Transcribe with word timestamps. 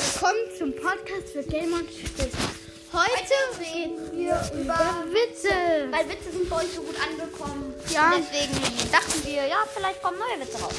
Willkommen 0.00 0.48
zum 0.56 0.72
Podcast 0.72 1.28
für 1.30 1.42
Gamer 1.42 1.80
und 1.80 1.90
Spiel. 1.90 2.30
Heute 2.90 3.36
reden 3.60 4.16
wir 4.16 4.32
über 4.58 5.04
Witze. 5.12 5.52
Weil 5.90 6.08
Witze 6.08 6.32
sind 6.32 6.48
bei 6.48 6.56
euch 6.56 6.72
so 6.74 6.80
gut 6.80 6.96
angekommen. 6.96 7.74
Ja. 7.90 8.14
Und 8.14 8.24
deswegen 8.24 8.90
dachten 8.90 9.26
wir, 9.26 9.46
ja, 9.46 9.58
vielleicht 9.74 10.02
kommen 10.02 10.16
neue 10.18 10.40
Witze 10.40 10.58
raus. 10.62 10.72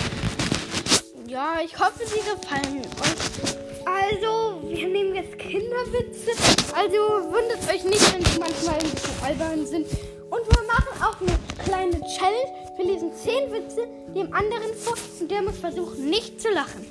Ja, 1.28 1.60
ich 1.64 1.78
hoffe, 1.78 2.00
sie 2.04 2.18
gefallen 2.18 2.82
euch. 2.82 3.86
Also, 3.86 4.60
wir 4.64 4.88
nehmen 4.88 5.16
jetzt 5.16 5.38
Kinderwitze. 5.38 6.32
Also, 6.74 6.98
wundert 7.32 7.62
euch 7.72 7.84
nicht, 7.84 8.14
wenn 8.14 8.26
sie 8.26 8.40
manchmal 8.40 8.80
ein 8.80 8.90
bisschen 8.90 9.24
albern 9.24 9.68
sind. 9.68 9.88
Und 10.32 10.48
wir 10.48 10.64
machen 10.64 11.04
auch 11.04 11.22
eine 11.22 11.38
kleine 11.64 12.02
Challenge. 12.18 12.62
Wir 12.76 12.86
lesen 12.86 13.12
10 13.14 13.52
Witze 13.52 13.88
dem 14.16 14.34
anderen 14.34 14.74
vor 14.74 14.96
und 15.20 15.30
der 15.30 15.44
muss 15.44 15.58
versuchen, 15.60 16.10
nicht 16.10 16.42
zu 16.42 16.50
lachen. 16.50 16.88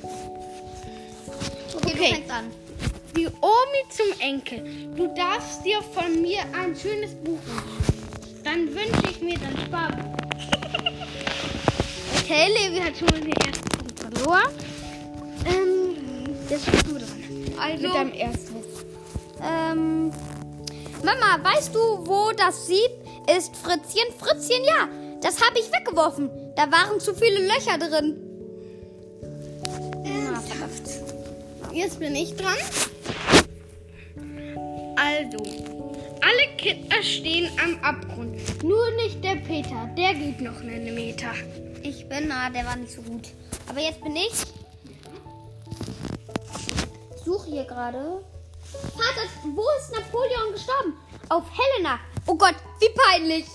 Okay, 2.00 2.08
du 2.08 2.14
fängst 2.14 2.30
an. 2.30 2.52
Die 3.14 3.26
Omi 3.26 3.82
zum 3.90 4.20
Enkel. 4.20 4.64
Du 4.96 5.14
darfst 5.14 5.64
dir 5.66 5.82
von 5.82 6.22
mir 6.22 6.40
ein 6.54 6.74
schönes 6.74 7.14
Buch 7.16 7.38
wünschen. 7.44 8.42
Dann 8.42 8.68
wünsche 8.68 9.10
ich 9.10 9.20
mir 9.20 9.38
dann 9.38 9.56
Sparbuch. 9.66 10.16
Okay, 12.22 12.46
Levi 12.46 12.78
hat 12.78 12.96
schon 12.96 13.08
mal 13.08 13.20
den 13.20 13.32
ersten 13.32 13.68
Punkt 13.70 13.98
verloren. 13.98 14.54
Ähm, 15.46 16.36
jetzt 16.48 16.70
bist 16.70 16.86
du 16.86 16.92
dran. 16.92 17.58
Also, 17.60 17.82
Mit 17.82 17.94
deinem 17.94 18.12
ersten 18.12 18.56
ähm, 19.42 20.12
Mama, 21.02 21.42
weißt 21.42 21.74
du, 21.74 21.78
wo 22.06 22.30
das 22.36 22.68
Sieb 22.68 22.90
ist? 23.36 23.56
Fritzchen, 23.56 24.12
Fritzchen, 24.16 24.62
ja. 24.64 24.88
Das 25.20 25.42
habe 25.42 25.58
ich 25.58 25.72
weggeworfen. 25.72 26.30
Da 26.54 26.70
waren 26.70 27.00
zu 27.00 27.14
viele 27.14 27.48
Löcher 27.48 27.78
drin. 27.78 28.29
Jetzt 31.80 31.98
bin 31.98 32.14
ich 32.14 32.36
dran. 32.36 32.58
Also, 34.96 35.38
alle 36.20 36.56
Kinder 36.58 37.02
stehen 37.02 37.50
am 37.58 37.82
Abgrund. 37.82 38.62
Nur 38.62 38.90
nicht 38.96 39.24
der 39.24 39.36
Peter. 39.36 39.88
Der 39.96 40.12
geht 40.12 40.42
noch 40.42 40.60
einen 40.60 40.94
Meter. 40.94 41.32
Ich 41.82 42.06
bin, 42.06 42.28
na, 42.28 42.50
der 42.50 42.66
war 42.66 42.76
nicht 42.76 42.92
so 42.92 43.00
gut. 43.00 43.28
Aber 43.66 43.80
jetzt 43.80 44.02
bin 44.02 44.14
ich. 44.14 44.30
Ich 47.16 47.22
suche 47.24 47.48
hier 47.48 47.64
gerade. 47.64 48.22
Vater, 48.92 49.26
wo 49.54 49.64
ist 49.78 49.90
Napoleon 49.90 50.52
gestorben? 50.52 50.98
Auf 51.30 51.44
Helena. 51.50 51.98
Oh 52.26 52.34
Gott, 52.34 52.56
wie 52.80 52.90
peinlich. 52.90 53.46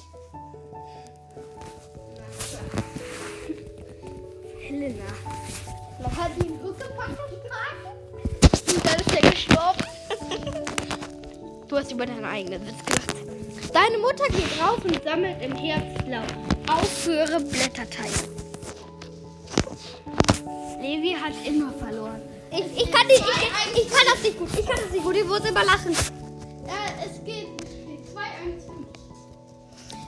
Helena. 4.61 5.03
Hat 6.17 6.31
sie 6.39 6.47
ihn 6.47 6.59
getragen? 6.59 7.34
Gestorben. 9.35 9.83
du 11.67 11.75
hast 11.77 11.91
über 11.91 12.05
deinen 12.05 12.23
eigenen 12.23 12.65
Witz 12.65 12.85
gelacht. 12.85 13.15
Deine 13.73 13.97
Mutter 13.97 14.25
geht 14.29 14.61
raus 14.61 14.79
und 14.81 15.03
sammelt 15.03 15.41
im 15.41 15.53
Herbst 15.53 16.07
Laub. 16.07 16.23
Aufhöre 16.71 17.41
Blätterteig. 17.41 18.11
Levi 20.81 21.17
hat 21.21 21.33
immer 21.45 21.73
verloren. 21.73 22.21
Ich, 22.49 22.83
ich, 22.83 22.91
kann 22.91 23.05
die, 23.09 23.15
ich, 23.15 23.81
ich 23.83 23.89
kann 23.89 24.05
das 24.13 24.23
nicht 24.23 24.39
gut. 24.39 24.49
Ich 24.57 24.65
kann 24.65 24.77
das 24.81 24.91
nicht 24.91 25.03
gut. 25.03 25.15
Ich 25.17 25.25
muss 25.25 25.39
immer 25.39 25.65
lachen. 25.65 25.91
Äh, 25.91 27.05
es 27.05 27.21
geht 27.25 27.47
2 28.13 28.21
1 28.21 28.63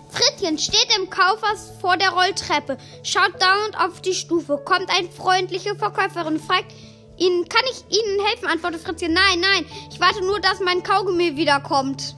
Frittchen 0.09 0.58
steht 0.58 0.88
im 0.98 1.09
Kaufhaus 1.09 1.73
vor 1.81 1.98
der 1.98 2.09
Rolltreppe, 2.09 2.78
schaut 3.03 3.39
dauernd 3.42 3.78
auf 3.80 4.02
die 4.02 4.14
Stufe, 4.14 4.58
kommt 4.58 4.89
eine 4.89 5.09
freundliche 5.09 5.75
Verkäuferin, 5.75 6.39
fragt 6.39 6.72
ihn, 7.17 7.47
kann 7.49 7.63
ich 7.71 7.97
Ihnen 7.97 8.25
helfen? 8.25 8.47
Antwortet 8.47 8.81
Fritzchen, 8.81 9.13
nein, 9.13 9.39
nein, 9.39 9.65
ich 9.92 9.99
warte 9.99 10.21
nur, 10.21 10.39
dass 10.39 10.59
mein 10.59 10.83
Kaugummi 10.83 11.36
wiederkommt. 11.36 12.15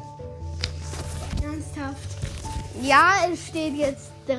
Ernsthaft. 1.41 2.09
Ja, 2.81 3.13
es 3.31 3.47
steht 3.47 3.75
jetzt 3.75 4.12
3 4.28 4.35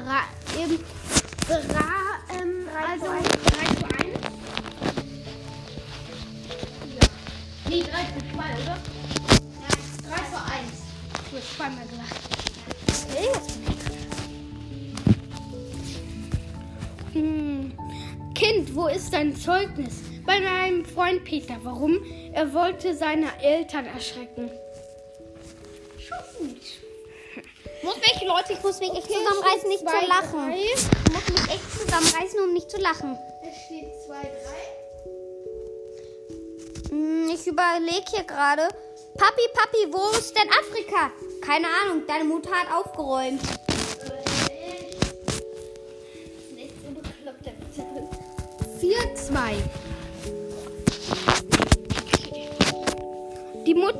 eben 0.62 0.78
3 1.46 1.56
ähm, 2.38 2.68
also 2.90 3.06
3 3.06 3.20
zu 3.20 3.84
1. 3.84 4.20
Ja. 6.94 7.06
Nee, 7.68 7.82
3 7.82 7.86
zu 7.86 8.20
2, 8.34 8.38
oder? 8.62 8.76
Ja, 9.60 9.70
3 10.08 10.16
zu 10.30 10.38
1. 10.44 10.64
Du 11.30 11.36
hast 11.36 11.50
zweimal 11.56 11.84
ich 11.84 11.90
dran. 11.90 12.10
Hm. 17.12 17.72
Kind, 18.34 18.74
wo 18.74 18.86
ist 18.86 19.12
dein 19.12 19.34
Zeugnis? 19.34 20.09
Bei 20.30 20.38
meinem 20.38 20.84
Freund 20.84 21.24
Peter. 21.24 21.56
Warum? 21.64 22.04
Er 22.32 22.54
wollte 22.54 22.94
seine 22.94 23.26
Eltern 23.42 23.84
erschrecken. 23.86 24.48
Schon 25.98 26.18
gut. 26.38 26.56
Ich 26.62 27.82
muss 27.82 27.96
mich, 27.96 28.22
Leute, 28.24 28.52
ich 28.52 28.62
muss 28.62 28.78
mich 28.78 28.92
echt 28.92 29.08
zusammenreißen, 29.10 29.68
nicht 29.68 29.80
Zwei, 29.80 30.00
zu 30.02 30.06
lachen. 30.06 30.38
drei. 30.38 30.56
Ich 30.56 30.84
muss 31.12 31.28
mich 31.30 31.50
echt 31.52 31.72
zusammenreißen, 31.72 32.40
um 32.44 32.52
nicht 32.52 32.70
zu 32.70 32.78
lachen. 32.78 33.18
Es 33.42 33.56
steht 33.64 33.88
2, 34.06 34.22
3. 36.90 36.90
Hm, 36.90 37.28
Ich 37.34 37.44
überlege 37.48 38.04
hier 38.14 38.22
gerade. 38.22 38.68
Papi, 39.18 39.42
Papi, 39.52 39.92
wo 39.92 40.16
ist 40.16 40.36
denn 40.36 40.48
Afrika? 40.48 41.10
Keine 41.44 41.66
Ahnung, 41.82 42.04
deine 42.06 42.22
Mutter 42.22 42.52
hat 42.52 42.72
aufgeräumt. 42.72 43.42
Nichts 46.54 46.84
unbekloppter 46.86 47.50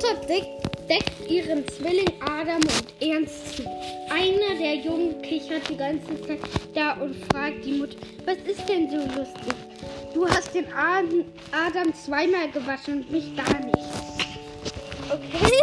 Mutter 0.01 0.15
deckt, 0.87 1.29
ihren 1.29 1.67
Zwilling 1.67 2.11
Adam 2.21 2.61
und 2.61 3.07
Ernst 3.07 3.57
zu. 3.57 3.63
Einer 4.09 4.59
der 4.59 4.75
Jungen 4.75 5.21
kichert 5.21 5.69
die 5.69 5.77
ganze 5.77 6.19
Zeit 6.25 6.39
da 6.73 6.93
und 6.93 7.15
fragt 7.31 7.63
die 7.63 7.73
Mutter, 7.73 7.97
was 8.25 8.37
ist 8.37 8.67
denn 8.67 8.89
so 8.89 8.97
lustig? 8.97 9.53
Du 10.13 10.27
hast 10.27 10.55
den 10.55 10.65
Adam, 10.73 11.93
zweimal 11.93 12.49
gewaschen 12.51 13.03
und 13.03 13.11
mich 13.11 13.35
gar 13.35 13.59
nicht. 13.59 13.77
Okay, 15.09 15.61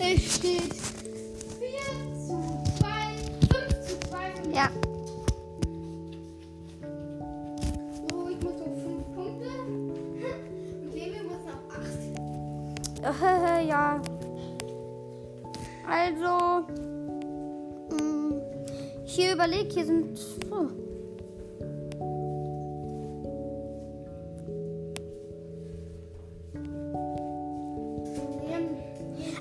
es 0.00 0.36
steht 0.36 0.62
4 0.62 0.72
zu 2.26 2.64
2, 2.78 2.88
5 3.52 3.86
zu 3.86 4.00
2 4.08 4.16
für 4.34 4.48
mich. 4.48 4.56
Ja. 4.56 4.93
Also, 15.88 16.66
mh, 17.90 18.34
hier 19.04 19.34
überlegt, 19.34 19.72
hier 19.72 19.84
sind. 19.84 20.18
Oh. 20.50 20.68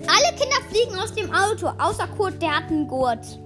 Alle 0.05 0.35
Kinder 0.37 0.57
fliegen 0.69 0.95
aus 0.95 1.13
dem 1.13 1.33
Auto, 1.33 1.67
außer 1.81 2.07
Kurt, 2.17 2.41
der 2.41 2.57
hat 2.57 2.69
einen 2.69 2.87
Gurt. 2.87 3.39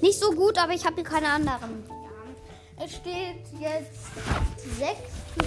Nicht 0.00 0.18
so 0.18 0.30
gut, 0.32 0.56
aber 0.58 0.72
ich 0.72 0.84
habe 0.84 0.96
hier 0.96 1.04
keine 1.04 1.28
anderen. 1.28 1.84
Es 2.76 2.92
steht 2.92 3.42
jetzt 3.58 3.90
6 4.78 4.98
zu 5.34 5.42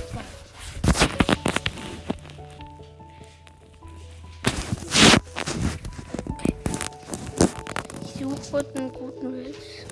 suche 8.19 8.65
einen 8.75 8.91
guten 8.91 9.45
Witz. 9.45 9.85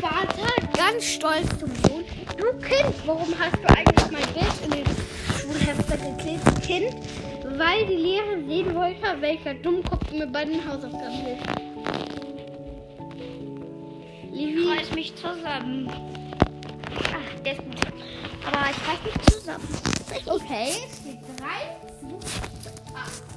Vater 0.00 0.76
ganz 0.76 1.04
stolz 1.04 1.48
zum 1.58 1.74
Sohn. 1.82 2.04
Du 2.36 2.52
Kind, 2.58 2.94
warum 3.06 3.34
hast 3.38 3.56
du 3.56 3.68
eigentlich 3.68 4.10
mein 4.10 4.34
Bild 4.34 4.64
in 4.64 4.70
den 4.70 4.86
Schulhefter 5.40 5.96
geklebt? 5.96 6.62
Kind, 6.62 6.94
weil 7.58 7.86
die 7.86 7.94
Lehrer 7.94 8.46
sehen 8.46 8.74
wollte, 8.74 9.20
welcher 9.20 9.54
Dummkopf 9.54 10.12
mir 10.12 10.26
bei 10.26 10.44
den 10.44 10.64
Hausaufgaben 10.64 11.24
hilft. 11.24 11.60
Levi. 14.30 14.68
reiß 14.68 14.94
mich 14.94 15.14
zusammen. 15.16 15.90
Ach, 16.94 17.40
der 17.44 17.52
ist 17.52 17.62
gut. 17.62 17.80
Aber 18.46 18.70
ich 18.70 18.88
reiß 18.88 19.02
mich 19.04 19.18
zusammen. 19.32 19.68
Okay, 20.26 20.68
es 20.88 20.98
steht 20.98 21.20
3 21.38 21.44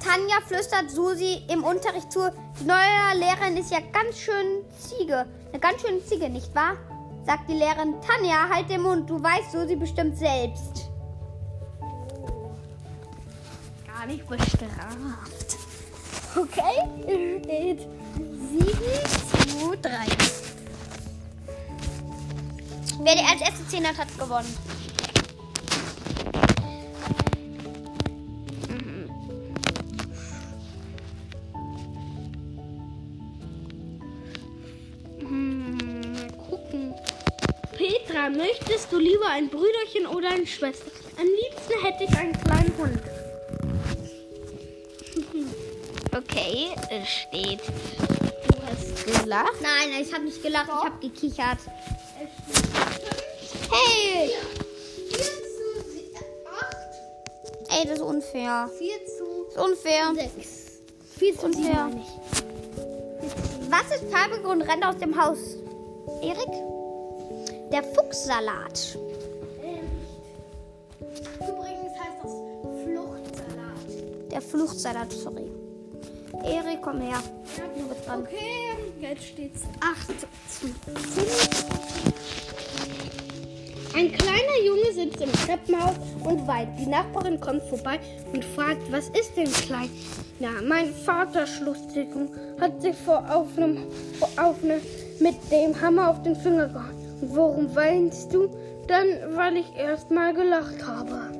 Tanja 0.04 0.40
flüstert 0.46 0.90
Susi 0.90 1.42
im 1.48 1.62
Unterricht 1.64 2.10
zu. 2.10 2.30
Die 2.60 2.64
neue 2.64 3.18
Lehrerin 3.18 3.56
ist 3.56 3.70
ja 3.70 3.78
ganz 3.92 4.18
schön 4.18 4.64
Ziege. 4.78 5.26
Eine 5.50 5.60
ganz 5.60 5.80
schöne 5.80 6.04
Ziege, 6.04 6.28
nicht 6.28 6.54
wahr? 6.54 6.76
Sagt 7.24 7.48
die 7.48 7.54
Lehrerin. 7.54 7.94
Tanja, 8.00 8.48
halt 8.52 8.68
den 8.68 8.82
Mund. 8.82 9.08
Du 9.08 9.22
weißt 9.22 9.52
Susi 9.52 9.76
bestimmt 9.76 10.18
selbst. 10.18 10.92
gar 14.02 14.06
nicht 14.06 14.28
bestraft. 14.28 15.56
Okay, 16.34 16.60
es 17.06 17.44
steht 17.44 17.80
7 17.80 19.41
Wer 23.04 23.16
die 23.16 23.24
als 23.24 23.40
erste 23.40 23.66
10 23.66 23.84
hat, 23.84 23.98
hat 23.98 24.16
gewonnen. 24.16 24.56
Mal 35.20 36.30
gucken. 36.48 36.94
Petra, 37.76 38.30
möchtest 38.30 38.92
du 38.92 38.98
lieber 38.98 39.26
ein 39.30 39.48
Brüderchen 39.48 40.06
oder 40.06 40.30
eine 40.30 40.46
Schwester? 40.46 40.92
Am 41.18 41.26
liebsten 41.26 41.84
hätte 41.84 42.04
ich 42.04 42.16
einen 42.16 42.32
kleinen 42.32 42.72
Hund. 42.78 43.02
Okay, 46.14 46.68
es 46.90 47.08
steht. 47.08 47.60
Du 47.66 48.62
hast 48.66 49.22
gelacht. 49.22 49.54
Nein, 49.62 50.02
ich 50.02 50.12
habe 50.12 50.24
nicht 50.24 50.42
gelacht, 50.42 50.68
ich 50.68 50.84
habe 50.84 51.00
gekichert. 51.00 51.58
Ey, 57.82 57.88
das 57.88 57.98
ist 57.98 58.04
unfair. 58.04 58.70
4 58.78 59.06
zu 59.06 59.24
Das 59.46 59.54
ist 59.56 59.60
unfair. 59.60 60.12
6. 60.14 60.82
4 61.18 61.34
zu 61.34 61.40
7 61.40 61.56
Unfair. 61.56 61.84
meine 61.88 62.00
ich. 62.00 63.70
Was 63.70 63.96
ist 63.96 64.04
farbig 64.12 64.44
und 64.44 64.62
rennt 64.62 64.84
aus 64.86 64.96
dem 64.98 65.20
Haus? 65.20 65.38
Erik? 66.22 66.52
Der 67.72 67.82
Fuchssalat. 67.82 68.96
Übrigens 71.40 71.92
heißt 71.98 72.22
das 72.22 72.32
Fluchtsalat. 72.84 74.30
Der 74.30 74.42
Fluchtsalat, 74.42 75.12
sorry. 75.12 75.50
Erik, 76.44 76.82
komm 76.82 77.00
her. 77.00 77.20
Dran. 78.06 78.22
Okay, 78.22 78.76
jetzt 79.00 79.24
steht's 79.24 79.62
8 79.80 80.20
zu 80.20 80.26
10. 80.60 80.74
Ein 83.94 84.10
kleiner 84.10 84.58
Junge 84.64 84.92
sitzt 84.94 85.20
im 85.20 85.30
Treppenhaus 85.32 85.96
und 86.24 86.46
weint. 86.46 86.78
Die 86.78 86.86
Nachbarin 86.86 87.38
kommt 87.38 87.62
vorbei 87.64 88.00
und 88.32 88.42
fragt, 88.42 88.90
was 88.90 89.08
ist 89.10 89.36
denn 89.36 89.52
klein? 89.52 89.90
Na, 90.38 90.48
mein 90.66 90.94
Vater 90.94 91.46
Schlussdickung 91.46 92.34
hat 92.58 92.80
sich 92.80 92.96
vor 92.96 93.22
auf 93.30 93.48
einem, 93.56 93.78
vor 94.18 94.30
auf 94.42 94.56
eine, 94.62 94.80
mit 95.20 95.36
dem 95.50 95.78
Hammer 95.78 96.08
auf 96.08 96.22
den 96.22 96.34
Finger 96.36 96.68
gehauen. 96.68 97.18
Und 97.20 97.36
warum 97.36 97.76
weinst 97.76 98.32
du? 98.32 98.48
Dann, 98.88 99.06
weil 99.36 99.58
ich 99.58 99.66
erst 99.76 100.10
mal 100.10 100.32
gelacht 100.32 100.86
habe. 100.86 101.30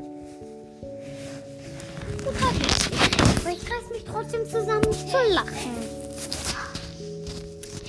Aber 3.41 3.51
ich 3.51 3.63
reiß 3.63 3.91
mich 3.93 4.05
trotzdem 4.05 4.45
zusammen 4.45 4.93
zu 4.93 5.17
lachen. 5.33 5.71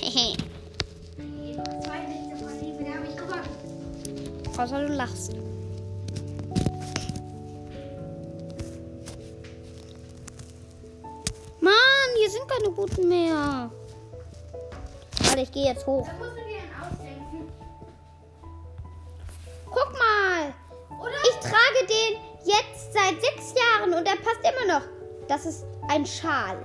Hehe. 0.00 0.43
Außer 4.64 4.80
du 4.80 4.94
lachst. 4.94 5.34
Mann, 11.60 11.74
hier 12.16 12.30
sind 12.30 12.48
keine 12.48 12.70
guten 12.74 13.06
mehr. 13.06 13.70
Warte, 15.18 15.40
ich 15.42 15.52
gehe 15.52 15.66
jetzt 15.66 15.86
hoch. 15.86 16.08
Guck 19.66 19.92
mal. 19.92 20.54
Ich 21.28 21.36
trage 21.40 21.86
den 21.86 22.20
jetzt 22.46 22.94
seit 22.94 23.20
sechs 23.20 23.52
Jahren 23.52 23.92
und 23.92 24.08
er 24.08 24.16
passt 24.16 24.40
immer 24.40 24.78
noch. 24.78 24.86
Das 25.28 25.44
ist 25.44 25.66
ein 25.88 26.06
Schal. 26.06 26.64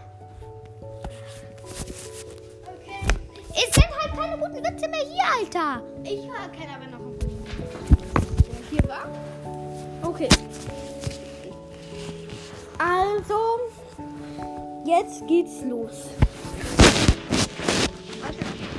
Es 3.49 3.75
sind 3.75 3.91
halt 4.01 4.15
keine 4.15 4.37
guten 4.37 4.63
Witze 4.63 4.87
mehr 4.87 5.01
hier, 5.01 5.25
Alter. 5.37 5.83
Ich 6.05 6.25
war 6.29 6.47
keiner 6.57 6.75
aber 6.75 6.85
noch 6.85 6.98
war? 8.89 9.07
Okay. 10.03 10.27
Also, 12.77 13.59
jetzt 14.85 15.25
geht's 15.27 15.61
los. 15.63 16.07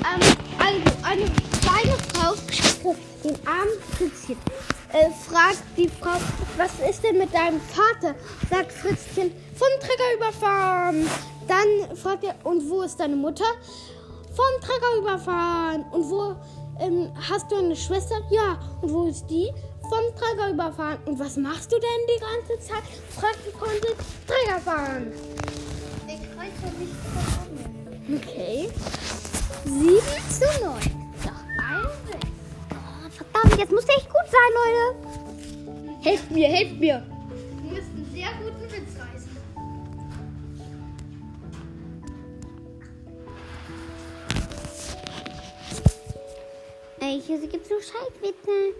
Ähm, 0.04 0.36
also, 0.58 0.90
eine 1.02 1.24
kleine 1.60 1.96
Frau 2.12 2.34
den 3.24 3.36
armen 3.46 3.78
Fritzchen. 3.96 4.36
Äh, 4.92 5.10
fragt 5.10 5.62
die 5.76 5.88
Frau, 5.88 6.18
was 6.56 6.88
ist 6.88 7.04
denn 7.04 7.18
mit 7.18 7.32
deinem 7.32 7.60
Vater? 7.60 8.14
Sagt 8.50 8.72
Fritzchen, 8.72 9.32
vom 9.54 9.68
Trecker 9.80 10.16
überfahren. 10.16 11.08
Dann 11.46 11.96
fragt 11.96 12.24
er, 12.24 12.34
und 12.44 12.68
wo 12.68 12.82
ist 12.82 12.98
deine 12.98 13.16
Mutter? 13.16 13.44
Vom 14.34 14.60
Trecker 14.60 14.98
überfahren. 14.98 15.84
Und 15.92 16.10
wo 16.10 16.36
ähm, 16.80 17.12
hast 17.28 17.50
du 17.50 17.56
eine 17.56 17.76
Schwester? 17.76 18.16
Ja. 18.30 18.58
Und 18.80 18.92
wo 18.92 19.04
ist 19.04 19.26
die? 19.28 19.52
Vom 19.90 20.06
Trecker 20.14 20.50
überfahren. 20.50 20.98
Und 21.04 21.18
was 21.18 21.36
machst 21.36 21.72
du 21.72 21.76
denn 21.76 22.06
die 22.06 22.20
ganze 22.20 22.64
Zeit? 22.64 22.84
Fragt 23.10 23.40
die 23.44 23.50
Freundin, 23.50 23.96
Trecker 24.24 24.60
fahren. 24.60 25.12
Okay. 28.16 28.70
7 29.64 30.00
zu 30.30 30.44
9. 30.64 30.80
Doch 31.24 31.42
ein. 31.68 31.86
Oh, 32.70 33.10
verdammt, 33.10 33.58
jetzt 33.58 33.72
muss 33.72 33.84
der 33.84 33.96
echt 33.96 34.08
gut 34.08 34.26
sein, 34.30 34.50
Leute. 34.54 34.84
Helft 36.02 36.30
mir, 36.30 36.48
helft 36.48 36.78
mir. 36.78 37.02
Du 37.62 37.68
musst 37.68 37.82
einen 37.82 38.10
sehr 38.12 38.28
guten 38.42 38.62
Witz 38.62 38.96
reißen. 38.98 39.36
Ey, 47.00 47.20
hier 47.20 47.38
gibt's 47.48 47.70
nur 47.70 47.80
Scheißwitze. 47.80 48.74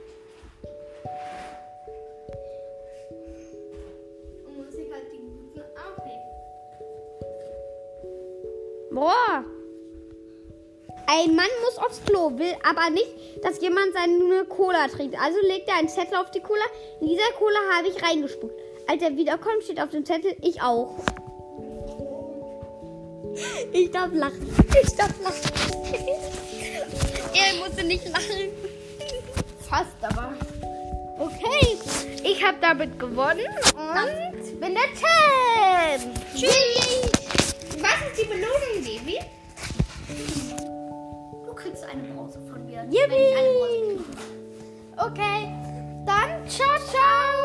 Ein 11.13 11.35
Mann 11.35 11.49
muss 11.65 11.77
aufs 11.79 12.01
Klo, 12.05 12.39
will 12.39 12.55
aber 12.63 12.89
nicht, 12.91 13.09
dass 13.43 13.61
jemand 13.61 13.93
seine 13.95 14.45
Cola 14.45 14.87
trinkt. 14.87 15.21
Also 15.21 15.41
legt 15.41 15.69
er 15.69 15.75
einen 15.75 15.89
Zettel 15.89 16.15
auf 16.15 16.31
die 16.31 16.39
Cola. 16.39 16.63
In 17.01 17.09
dieser 17.09 17.33
Cola 17.37 17.59
habe 17.77 17.89
ich 17.89 18.01
reingespuckt. 18.01 18.55
Als 18.87 19.03
er 19.03 19.17
wiederkommt, 19.17 19.65
steht 19.65 19.81
auf 19.81 19.91
dem 19.91 20.07
Zettel, 20.07 20.37
ich 20.41 20.63
auch. 20.63 20.95
Ich 23.73 23.91
darf 23.91 24.13
lachen. 24.13 24.55
Ich 24.81 24.95
darf 24.95 25.13
lachen. 25.21 25.51
er 27.35 27.55
musste 27.59 27.83
nicht 27.83 28.05
lachen. 28.07 28.53
Fast 29.69 29.97
aber. 30.03 30.33
Okay, 31.19 31.77
ich 32.23 32.45
habe 32.45 32.59
damit 32.61 32.97
gewonnen 33.01 33.49
und 33.75 34.61
bin 34.61 34.75
der 34.75 34.89
Champ. 34.95 36.21
Tschüss. 36.37 37.11
Was 37.81 38.13
ist 38.13 38.23
die 38.23 38.29
Belohnung, 38.29 38.85
Baby? 38.85 39.19
Juppie! 42.89 44.05
Okay, 44.97 45.53
dann 46.07 46.49
ciao, 46.49 46.79
ciao! 46.87 47.40